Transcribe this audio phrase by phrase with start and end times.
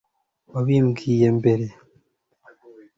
[0.53, 1.65] wabimbwiye mbere